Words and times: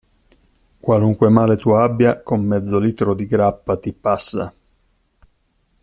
Qualunque 0.79 1.29
male 1.29 1.57
tu 1.57 1.69
abbia, 1.73 2.21
con 2.23 2.43
mezzo 2.43 2.79
litro 2.79 3.13
di 3.13 3.27
grappa, 3.27 3.77
ti 3.77 3.93
passa. 3.93 4.51